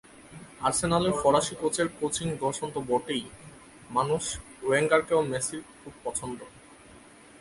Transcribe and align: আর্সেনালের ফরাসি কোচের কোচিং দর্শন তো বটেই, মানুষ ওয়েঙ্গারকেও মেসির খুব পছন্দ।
আর্সেনালের 0.67 1.13
ফরাসি 1.21 1.53
কোচের 1.61 1.87
কোচিং 1.99 2.27
দর্শন 2.43 2.67
তো 2.75 2.79
বটেই, 2.89 3.23
মানুষ 3.89 4.23
ওয়েঙ্গারকেও 4.65 5.21
মেসির 5.31 5.61
খুব 5.79 5.93
পছন্দ। 6.05 6.39